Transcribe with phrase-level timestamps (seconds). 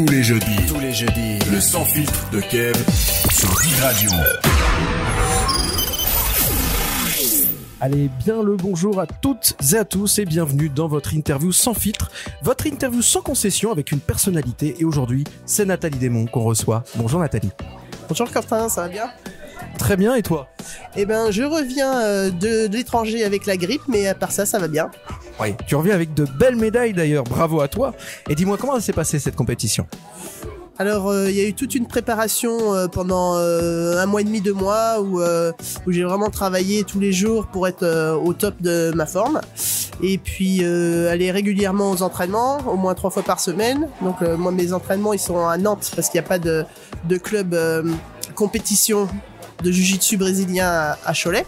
[0.00, 0.56] Tous les jeudis.
[0.66, 1.38] Tous les jeudis.
[1.52, 2.72] Le sans filtre de Kev
[3.30, 4.10] sur Big Radio.
[7.82, 11.74] Allez, bien le bonjour à toutes et à tous et bienvenue dans votre interview sans
[11.74, 12.10] filtre,
[12.40, 14.74] votre interview sans concession avec une personnalité.
[14.78, 16.82] Et aujourd'hui, c'est Nathalie Desmond qu'on reçoit.
[16.94, 17.50] Bonjour Nathalie.
[18.08, 19.10] Bonjour Quentin, ça va bien?
[19.78, 20.48] Très bien, et toi?
[20.96, 24.46] Eh ben, je reviens euh, de, de l'étranger avec la grippe, mais à part ça,
[24.46, 24.90] ça va bien.
[25.40, 27.94] Oui, tu reviens avec de belles médailles d'ailleurs, bravo à toi.
[28.28, 29.86] Et dis-moi comment s'est passée cette compétition?
[30.78, 34.24] Alors, euh, il y a eu toute une préparation euh, pendant euh, un mois et
[34.24, 35.20] demi, deux mois, où,
[35.88, 39.40] j'ai vraiment travaillé tous les jours pour être au top de ma forme.
[40.02, 43.88] Et puis, aller régulièrement aux entraînements, au moins trois fois par semaine.
[44.00, 46.64] Donc, moi, mes entraînements, ils sont à Nantes, parce qu'il n'y a pas de,
[47.22, 47.54] club
[48.34, 49.06] compétition
[49.62, 51.44] de jiu-jitsu brésilien à Cholet.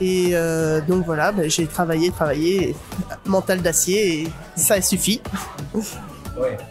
[0.00, 2.76] Et euh, donc voilà, ben, j'ai travaillé, travaillé,
[3.24, 5.20] mental d'acier, et ça suffit.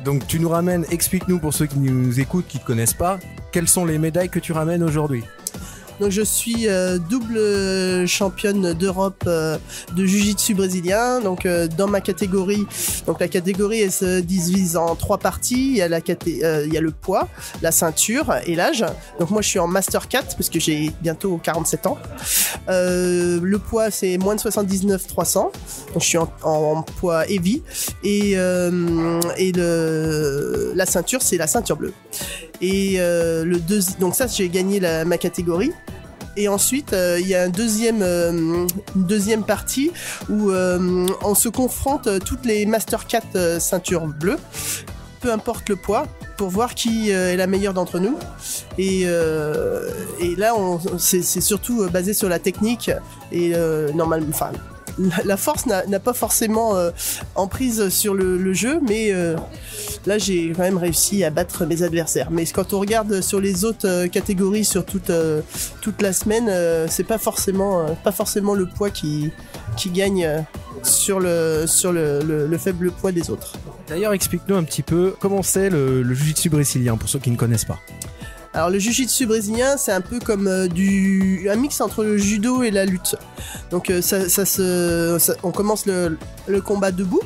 [0.03, 3.17] Donc tu nous ramènes, explique-nous pour ceux qui nous écoutent, qui ne te connaissent pas,
[3.51, 5.23] quelles sont les médailles que tu ramènes aujourd'hui?
[5.99, 9.57] Donc je suis euh, double championne d'Europe euh,
[9.95, 11.21] de Jiu-Jitsu brésilien.
[11.21, 12.65] Donc euh, dans ma catégorie,
[13.05, 15.69] donc la catégorie elle se divise en trois parties.
[15.71, 17.27] Il y a la euh, il y a le poids,
[17.61, 18.85] la ceinture et l'âge.
[19.19, 21.97] Donc moi je suis en Master 4 parce que j'ai bientôt 47 ans.
[22.69, 25.51] Euh, le poids c'est moins de 79 300.
[25.93, 27.63] Donc je suis en, en poids heavy
[28.03, 31.93] et euh, et le la ceinture c'est la ceinture bleue.
[32.61, 33.59] Et euh, le
[33.99, 35.71] donc ça j'ai gagné la, ma catégorie.
[36.37, 38.31] Et ensuite, euh, il y a un deuxième, euh,
[38.95, 39.91] une deuxième partie
[40.29, 44.05] où euh, on se confronte euh, toutes les Master 4 euh, ceintures
[45.21, 46.05] peu importe le poids,
[46.37, 48.15] pour voir qui est la meilleure d'entre nous.
[48.77, 50.53] Et, et là,
[50.99, 52.91] c'est, surtout basé sur la technique
[53.31, 53.53] et
[53.95, 54.51] normalement, enfin,
[55.25, 56.91] la, force n'a, pas forcément euh,
[57.35, 59.35] emprise sur le, jeu, mais euh,
[60.05, 62.29] là, j'ai quand même réussi à battre mes adversaires.
[62.31, 65.41] Mais quand on regarde sur les autres euh, catégories sur toute euh,
[65.81, 69.31] toute la semaine, euh, c'est pas forcément euh, pas forcément le poids qui
[69.87, 70.41] gagne euh,
[70.83, 73.53] sur le faible poids des autres.
[73.87, 77.37] D'ailleurs, explique-nous un petit peu comment c'est le, le jiu-jitsu brésilien pour ceux qui ne
[77.37, 77.79] connaissent pas.
[78.55, 80.69] Alors le jiu-jitsu brésilien, c'est un peu comme euh,
[81.51, 83.17] un mix entre le judo et la lutte.
[83.69, 86.17] Donc euh, on commence le,
[86.61, 87.19] combat debout.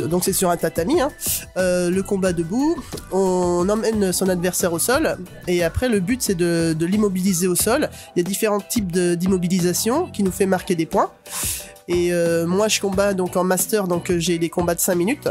[0.00, 1.08] Donc c'est sur un tatami, hein.
[1.56, 2.76] Euh, le combat debout,
[3.10, 5.16] on emmène son adversaire au sol
[5.48, 7.88] et après le but c'est de, l'immobiliser au sol.
[8.14, 11.10] Il y a différents types d'immobilisation qui nous fait marquer des points.
[11.88, 12.12] Et
[12.46, 15.28] moi je combats donc en master, donc j'ai des combats de 5 minutes.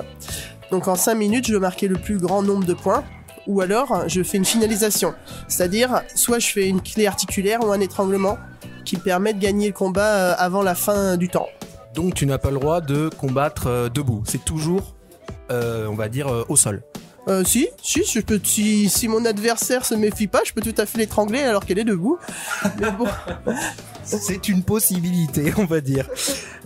[0.71, 3.03] Donc en 5 minutes je veux marquer le plus grand nombre de points
[3.49, 5.13] ou alors je fais une finalisation.
[5.47, 8.37] C'est-à-dire, soit je fais une clé articulaire ou un étranglement
[8.85, 11.47] qui permet de gagner le combat euh, avant la fin du temps.
[11.95, 14.95] Donc tu n'as pas le droit de combattre euh, debout, c'est toujours,
[15.49, 16.83] euh, on va dire, au sol.
[17.27, 20.73] Euh, si, si, je peux, si, si mon adversaire se méfie pas, je peux tout
[20.81, 22.17] à fait l'étrangler alors qu'elle est debout.
[22.79, 23.07] Mais bon,
[24.03, 26.09] C'est une possibilité, on va dire.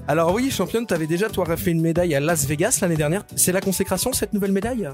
[0.05, 3.23] Alors oui, championne, t'avais déjà toi fait une médaille à Las Vegas l'année dernière.
[3.37, 4.89] C'est la consécration cette nouvelle médaille?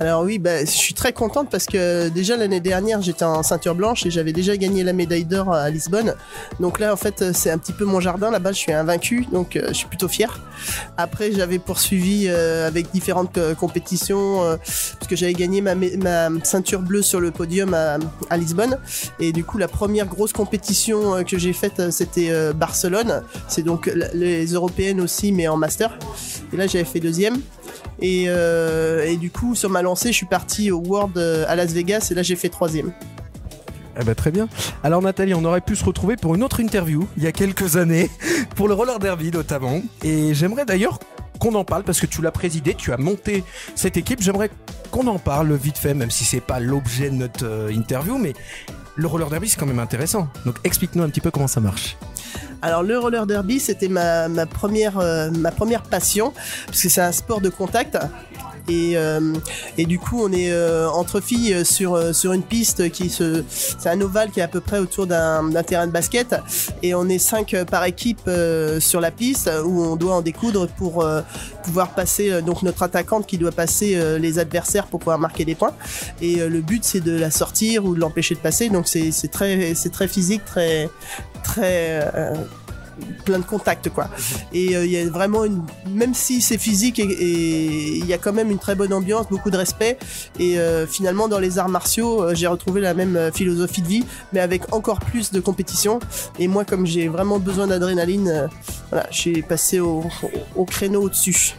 [0.00, 3.76] Alors oui, bah, je suis très contente parce que déjà l'année dernière j'étais en ceinture
[3.76, 6.16] blanche et j'avais déjà gagné la médaille d'or à Lisbonne.
[6.58, 8.32] Donc là en fait c'est un petit peu mon jardin.
[8.32, 10.40] Là-bas je suis invaincu, donc euh, je suis plutôt fier.
[10.96, 16.80] Après j'avais poursuivi euh, avec différentes euh, compétitions parce que j'avais gagné ma, ma ceinture
[16.80, 18.78] bleue sur le podium à, Lisbonne.
[19.20, 23.22] Et du coup la première grosse compétition que j'ai faite c'était Barcelone.
[23.46, 23.88] C'est donc
[24.52, 25.98] européennes aussi mais en master.
[26.52, 27.40] Et là j'avais fait deuxième.
[28.00, 31.72] Et, euh, du coup, sur ma lancée, je suis parti au World euh, à Las
[31.72, 32.92] Vegas et là, j'ai fait troisième.
[34.00, 34.48] Eh ben très bien.
[34.82, 37.76] Alors Nathalie, on aurait pu se retrouver pour une autre interview il y a quelques
[37.76, 38.10] années,
[38.56, 39.82] pour le roller derby notamment.
[40.02, 40.98] Et j'aimerais d'ailleurs
[41.38, 43.44] qu'on en parle parce que tu l'as présidé, tu as monté
[43.74, 44.22] cette équipe.
[44.22, 44.50] J'aimerais
[44.90, 48.32] qu'on en parle vite fait, même si c'est pas l'objet de notre euh, interview, mais
[48.96, 50.26] le roller derby c'est quand même intéressant.
[50.46, 51.98] Donc explique-nous un petit peu comment ça marche.
[52.64, 56.32] Alors, le roller derby, c'était ma, première, euh, ma première passion,
[56.66, 57.98] parce que c'est un sport de contact.
[58.68, 59.34] Et, euh,
[59.76, 63.44] et du coup, on est euh, entre filles sur, euh, sur une piste qui se.
[63.48, 66.36] C'est un ovale qui est à peu près autour d'un terrain de basket.
[66.82, 68.30] Et on est cinq par équipe
[68.80, 71.04] sur la piste où on doit en découdre pour
[71.64, 72.42] pouvoir passer.
[72.42, 75.74] donc, notre attaquante qui doit passer les adversaires pour pouvoir marquer des points.
[76.20, 78.68] Et le but, c'est de la sortir ou de l'empêcher de passer.
[78.68, 80.88] Donc, c'est très, c'est très physique, très.
[81.42, 82.10] très
[83.24, 84.08] plein de contacts quoi.
[84.52, 88.18] Et euh, il y a vraiment une, même si c'est physique et il y a
[88.18, 89.98] quand même une très bonne ambiance, beaucoup de respect.
[90.38, 94.04] Et euh, finalement dans les arts martiaux, euh, j'ai retrouvé la même philosophie de vie,
[94.32, 96.00] mais avec encore plus de compétition.
[96.38, 98.48] Et moi, comme j'ai vraiment besoin d'adrénaline,
[98.90, 101.54] voilà, j'ai passé au, au, au créneau au-dessus.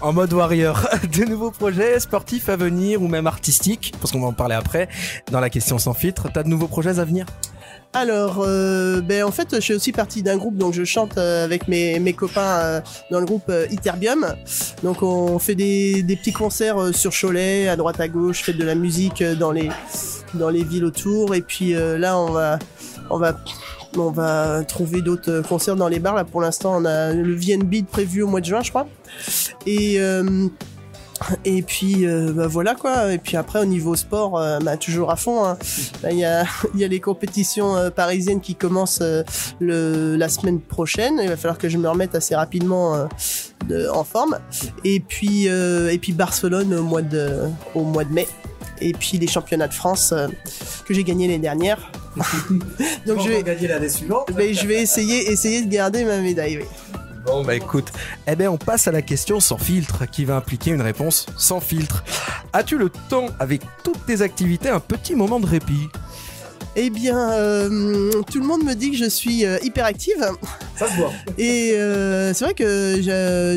[0.00, 0.86] En mode warrior,
[1.16, 4.88] de nouveaux projets sportifs à venir ou même artistiques, parce qu'on va en parler après
[5.30, 6.28] dans la question sans filtre.
[6.32, 7.26] T'as de nouveaux projets à venir?
[7.96, 11.44] Alors, euh, ben en fait, je suis aussi partie d'un groupe, donc je chante euh,
[11.44, 12.80] avec mes, copains euh,
[13.12, 14.34] dans le groupe Iterbium.
[14.82, 18.74] Donc on fait des, petits concerts sur Cholet, à droite à gauche, fait de la
[18.74, 21.36] musique dans les villes autour.
[21.36, 22.58] Et puis là, on va
[23.10, 23.36] on va
[23.96, 26.16] on va trouver d'autres concerts dans les bars.
[26.16, 28.88] Là, pour l'instant, on a le VNB prévu au mois de juin, je crois.
[31.44, 33.12] Et puis euh, bah voilà quoi.
[33.12, 35.44] Et puis après au niveau sport, euh, bah, toujours à fond.
[35.44, 35.58] hein.
[36.02, 36.44] Là, Il y a
[36.74, 39.02] il y a les compétitions euh, parisiennes qui commencent
[39.60, 41.18] le la semaine prochaine.
[41.22, 43.08] Il va falloir que je me remette assez rapidement
[43.68, 44.38] de, en forme.
[44.84, 48.28] Et puis et puis Barcelone au mois de au mois de mai.
[48.80, 50.12] Et puis les championnats de France
[50.86, 51.90] que j'ai gagné l'année dernière.
[53.06, 54.30] Donc je vais gagner l'année suivante.
[54.36, 56.58] mais je vais essayer essayer de garder ma médaille.
[56.58, 56.64] Oui.
[57.26, 57.90] Bon bah écoute,
[58.26, 61.60] eh ben on passe à la question sans filtre qui va impliquer une réponse sans
[61.60, 62.04] filtre.
[62.52, 65.88] As-tu le temps avec toutes tes activités un petit moment de répit?
[66.76, 70.26] Eh bien, euh, tout le monde me dit que je suis euh, hyper active.
[70.76, 71.12] Ça se voit.
[71.38, 73.00] Et euh, c'est vrai que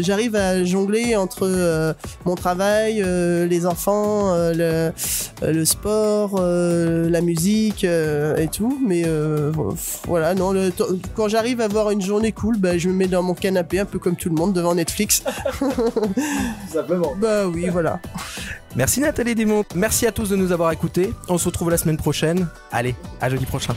[0.03, 1.93] j'arrive à jongler entre euh,
[2.25, 4.93] mon travail, euh, les enfants, euh,
[5.41, 8.79] le, le sport, euh, la musique euh, et tout.
[8.85, 9.51] Mais euh,
[10.07, 10.51] voilà, non.
[10.51, 10.71] le
[11.15, 13.85] quand j'arrive à avoir une journée cool, bah, je me mets dans mon canapé, un
[13.85, 15.23] peu comme tout le monde, devant Netflix.
[16.71, 17.13] Simplement.
[17.19, 17.99] bah oui, voilà.
[18.75, 19.63] Merci Nathalie Desmonts.
[19.75, 21.13] Merci à tous de nous avoir écoutés.
[21.29, 22.47] On se retrouve la semaine prochaine.
[22.71, 23.73] Allez, à jeudi prochain.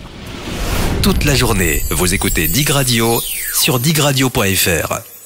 [1.02, 3.22] Toute la journée, vous écoutez Dig Radio
[3.54, 5.19] sur digradio.fr.